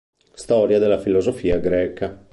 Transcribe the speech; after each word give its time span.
Storia 0.33 0.79
della 0.79 0.97
filosofia 0.97 1.59
greca. 1.59 2.27